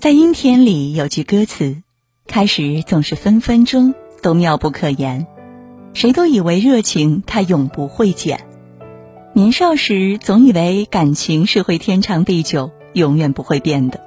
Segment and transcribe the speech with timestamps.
[0.00, 1.82] 在阴天里有句歌词，
[2.26, 5.26] 开始总是分分钟都妙不可言，
[5.92, 8.40] 谁都以为热情它永不会减。
[9.34, 14.00] 年少时总以为感情是会天长地久，永远不会变的，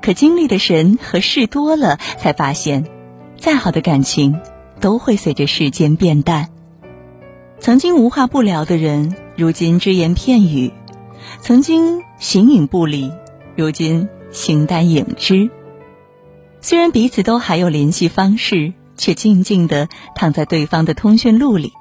[0.00, 2.86] 可经历的人和事多了，才发现，
[3.38, 4.40] 再好的感情
[4.80, 6.48] 都会随着时间变淡。
[7.60, 10.70] 曾经无话不聊的人，如今只言片语；
[11.42, 13.12] 曾经形影不离，
[13.54, 14.08] 如今。
[14.36, 15.50] 形单影只，
[16.60, 21.72] 虽然彼此都还有联系方式，却静静的躺在对方的通讯录里。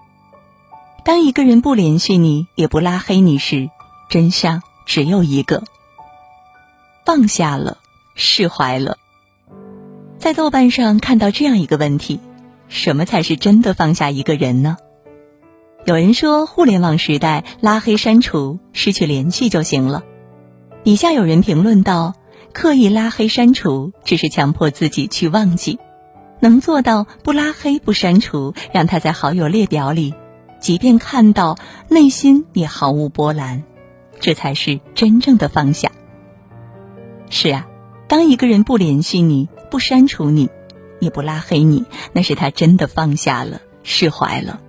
[1.03, 3.69] 当一个人不联系你，也不拉黑你时，
[4.09, 5.63] 真相只有一个：
[7.05, 7.77] 放下了，
[8.15, 8.97] 释怀了。
[10.17, 12.21] 在豆瓣上看到这样一个问题：
[12.69, 14.77] 什么才是真的放下一个人呢？
[15.83, 20.03] 有人说，互联网时代，拉黑、删除、失去联系就行了。
[20.85, 22.13] 底下有人评论道。
[22.55, 25.77] 刻意拉黑删除，只是强迫自己去忘记；
[26.39, 30.13] 能做到不拉黑不删除，让他在好友列表里，
[30.61, 31.57] 即便看到，
[31.89, 33.63] 内心也毫无波澜，
[34.21, 35.91] 这才是真正的放下。
[37.29, 37.67] 是啊，
[38.07, 40.49] 当一个人不联系你，不删除你，
[41.01, 44.61] 也不拉黑你，那是他真的放下了，释怀了。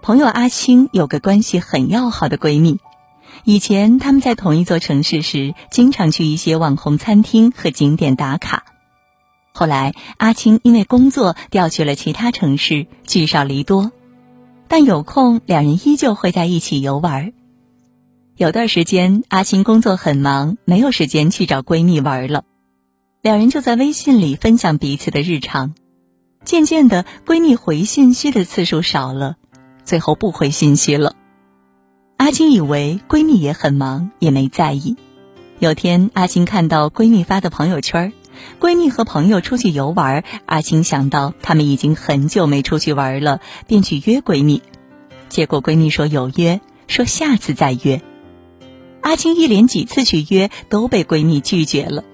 [0.00, 2.78] 朋友阿青有个关系很要好的闺蜜。
[3.44, 8.64] 以前他们在同一座城市时，经常去一些网红餐厅和景点打卡。
[9.52, 13.90] 后来阿青因为工作调去了其他城市，聚少离多，
[14.68, 17.32] 但有空两人依旧会在一起游玩。
[18.36, 22.44] 有段时间阿青工作很忙，没有时间去找闺蜜玩了，
[23.22, 25.74] 两人就在微信里分享彼此的日常。
[26.44, 29.36] 渐渐的，闺蜜回信息的次数少了，
[29.84, 31.14] 最后不回信息了。
[32.22, 34.94] 阿青以为闺蜜也很忙，也没在意。
[35.58, 38.12] 有天，阿青看到闺蜜发的朋友圈，
[38.60, 40.22] 闺蜜和朋友出去游玩。
[40.46, 44.62] 阿青想到他们已经很久没出去玩了，便去约闺蜜。
[45.28, 48.00] 结果闺蜜说有约，说下次再约。
[49.00, 52.04] 阿青一连几次去约，都被闺蜜拒绝了。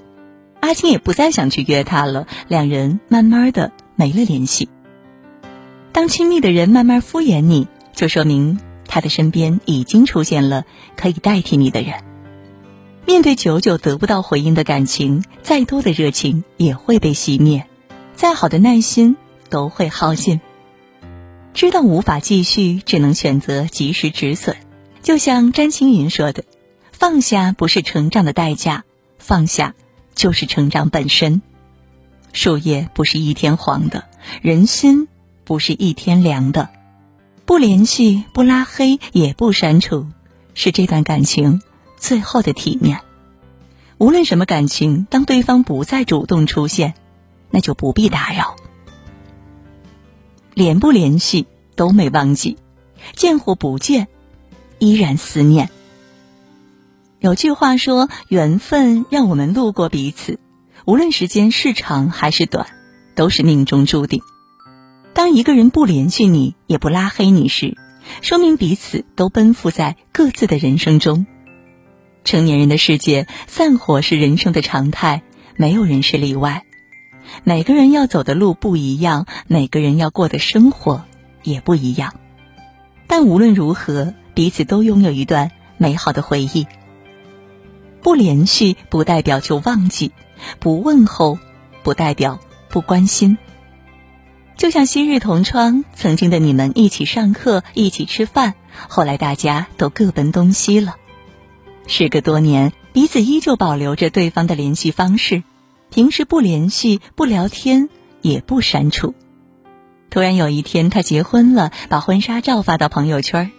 [0.61, 4.71] 阿青也不再想去约她了，两人慢慢的没了联系。
[5.93, 8.59] 当亲密的人慢慢敷衍你，就说明。
[8.89, 10.65] 他的身边已经出现了
[10.97, 12.03] 可以代替你的人。
[13.07, 17.67] 面对久久得不到回应的感情，再多的热情也会被熄灭，
[18.15, 19.17] 再好的耐心
[19.49, 20.41] 都会耗尽。
[21.55, 24.57] 知道无法继续，只能选择及时止损。
[25.03, 26.45] 就像詹青云说的
[26.93, 28.85] ：“放下不是成长的代价，
[29.19, 29.75] 放下
[30.15, 31.41] 就是成长本身。
[32.35, 34.05] 树叶不是一天黄的，
[34.43, 35.09] 人心
[35.45, 36.69] 不是一天凉的。”
[37.49, 40.07] 不联系，不拉黑，也不删除，
[40.53, 41.63] 是这段感情
[41.97, 43.01] 最后的体面。
[43.97, 46.93] 无论什么感情，当对方不再主动出现，
[47.51, 48.55] 那就不必打扰。
[50.53, 52.59] 联不联系都没忘记，
[53.17, 54.09] 见或不见，
[54.79, 55.71] 依然思念。
[57.19, 60.39] 有句话说：“缘分让我们路过彼此，
[60.85, 62.67] 无论时间是长还是短，
[63.15, 64.21] 都是命中注定。”
[65.29, 67.77] 当一个人不联系你，也不拉黑你时，
[68.23, 71.27] 说明彼此都奔赴在各自的人生中。
[72.25, 75.21] 成年人的世界，散伙是人生的常态，
[75.55, 76.65] 没有人是例外。
[77.45, 81.05] 每个人要走的路不一样，每个人要过的生活
[81.43, 82.15] 也不一样。
[83.07, 86.67] 但无论如何，彼此都拥有一段美好的回忆。
[88.01, 90.11] 不联系不代表就忘记，
[90.59, 91.39] 不问候
[91.83, 92.41] 不代表
[92.71, 93.37] 不关心。
[94.59, 98.55] 就像昔日同窗，曾经的你们一起上课，一起吃饭，
[98.89, 100.97] 后来大家都各奔东西了。
[101.87, 105.45] 时隔多年，彼此依旧保留着对方的联系方式，
[105.91, 107.89] 平时不联系、不聊天，
[108.21, 109.15] 也不删除。
[110.11, 113.53] 突然有一天，他结婚了，把婚纱照发到朋友圈，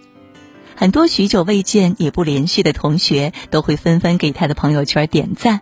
[0.75, 5.61] 很多许久未见也不联系的同学都会纷纷给他的朋友圈点赞。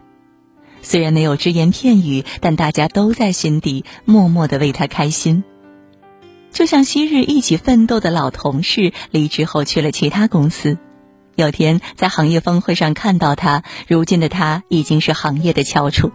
[0.82, 5.44] 虽然没有只言片语，但大家都在心底默默的为他开心。
[6.52, 10.78] 就像昔日一起奋斗的老同事，离职后去了其他公司。
[11.36, 16.12] 有天在行业峰会上看到他，如今的他已经是行业的翘楚。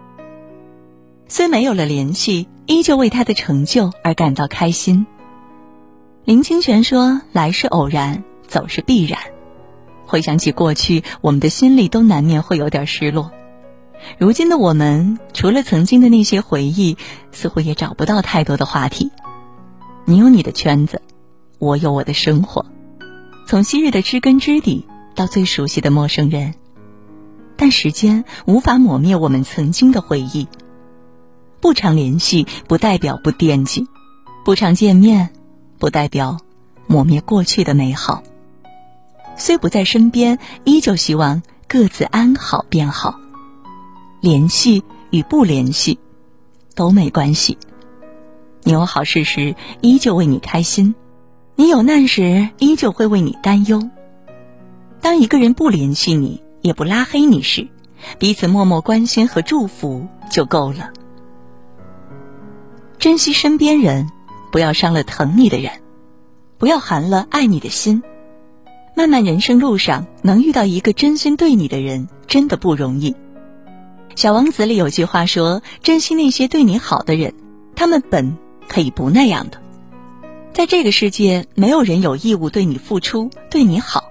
[1.28, 5.06] 虽没有了联系，依旧为他的成就而感到开心。
[6.24, 9.20] 林清玄说：“来是偶然，走是必然。”
[10.06, 13.30] 回想起过去，我们的心里都难免会有点失落。
[14.18, 16.96] 如今的我们，除了曾经的那些回忆，
[17.32, 19.10] 似乎也找不到太多的话题。
[20.04, 21.00] 你有你的圈子，
[21.58, 22.66] 我有我的生活。
[23.46, 26.54] 从昔日的知根知底，到最熟悉的陌生人，
[27.56, 30.48] 但时间无法抹灭我们曾经的回忆。
[31.60, 33.86] 不常联系不代表不惦记，
[34.44, 35.30] 不常见面
[35.78, 36.38] 不代表
[36.88, 38.22] 抹灭过去的美好。
[39.36, 43.21] 虽不在身边，依旧希望各自安好便好。
[44.22, 45.98] 联系与不联系
[46.76, 47.58] 都没关系。
[48.62, 50.94] 你有好事时，依旧为你开心；
[51.56, 53.90] 你有难时，依旧会为你担忧。
[55.00, 57.66] 当一个人不联系你，也不拉黑你时，
[58.20, 60.92] 彼此默默关心和祝福就够了。
[63.00, 64.08] 珍惜身边人，
[64.52, 65.72] 不要伤了疼你的人，
[66.58, 68.00] 不要寒了爱你的心。
[68.94, 73.10] 漫漫人生路上，能遇到一个真心对你的人，真的不容易。
[74.14, 77.34] 《小王子》里有句话说：“珍惜那些对你好的人，
[77.74, 78.36] 他们本
[78.68, 79.60] 可以不那样的。”
[80.52, 84.04] 在这个世界，没有人有义务对你付出、对你好。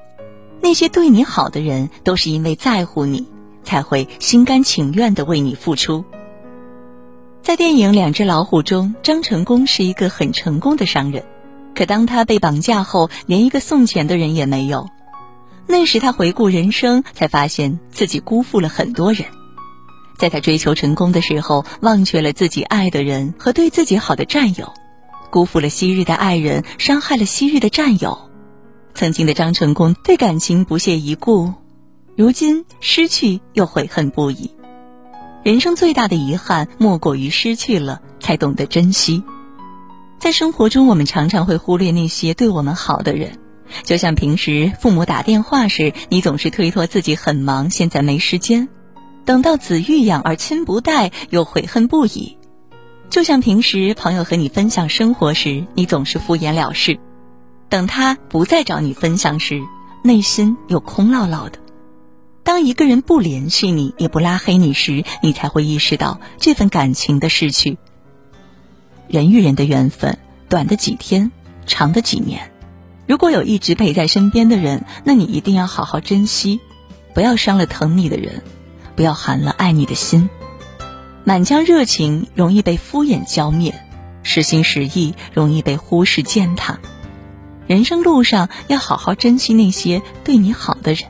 [0.59, 3.27] 那些对你好的人，都是因为在乎你，
[3.63, 6.03] 才会心甘情愿的为你付出。
[7.43, 11.23] 在电影《两只老虎》中，张成功是一个很成功的商人，
[11.75, 14.87] 可当他被绑架后，连一个送钱的人也没有。
[15.67, 19.25] 那时他回顾人生，才发现自己辜负了很多人。
[20.21, 24.71] 在他追求成功的时候，忘却了自己爱的人和对自己好的战友，
[25.31, 28.29] 辜负了昔日的爱人，伤害了昔日的战友。
[28.93, 31.51] 曾经的张成功对感情不屑一顾，
[32.15, 34.51] 如今失去又悔恨不已。
[35.41, 39.23] 人生最大的遗憾莫过于失去了，才懂得珍惜。
[40.19, 43.39] 在生活中，我们常常会忽略那些对我们好的人，
[43.83, 48.67] 就像平时父母打电话时，你总是推脱自己很忙，现在没时间；
[49.25, 52.37] 等到子欲养而亲不待，又悔恨不已。
[53.09, 56.99] 就像平时朋友和你分享生活时，你总是敷衍了事。
[57.69, 59.61] 等他不再找你分享时，
[60.03, 61.59] 内心又空落落的。
[62.43, 67.77] 当一个人不联系你，也不拉黑你时，你才会意识到这份感情的逝去。
[69.07, 70.17] 人与人的缘分，
[70.49, 71.31] 短的几天，
[71.65, 72.51] 长的几年。
[73.07, 76.61] 如果有一直陪在身边的人，那你一定要好好珍惜，
[77.13, 78.41] 不要伤了疼你的人，
[79.01, 80.29] 不要寒了爱你的心。
[81.23, 83.73] 满腔热情容易被敷衍浇灭，
[84.21, 86.77] 实心实意容易被忽视践踏。
[87.65, 91.09] 人生路上要好好珍惜那些对你好的人。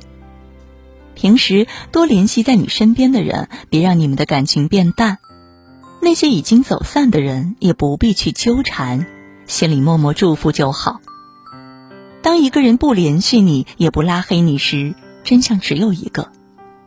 [1.16, 5.18] 平时多联系在你身边的人，别让你们的感情变淡。
[6.02, 9.06] 那些已经走散的人也不必去纠缠，
[9.48, 11.02] 心里默默祝福就好。
[12.22, 14.96] 当一个人不联系你，也不拉黑你时，
[15.26, 16.32] 真相只有一个，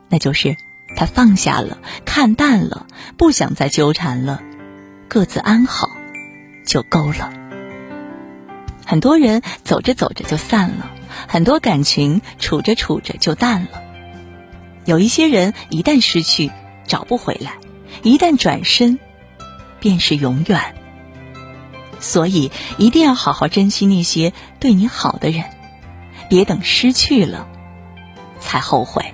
[0.09, 0.55] 那就是
[0.95, 2.85] 他放下了，看淡了，
[3.17, 4.41] 不想再纠缠了，
[5.07, 5.89] 各自安好
[6.65, 7.33] 就够了。
[8.85, 10.91] 很多人走着走着就散了，
[11.27, 13.81] 很多感情处着处着就淡了。
[14.85, 16.51] 有一些人一旦失去，
[16.85, 17.53] 找不回来；
[18.03, 18.99] 一旦转身，
[19.79, 20.75] 便是永远。
[21.99, 25.45] 所以一定要好好珍惜那些对你好的人，
[26.29, 27.47] 别等失去了
[28.39, 29.13] 才后悔。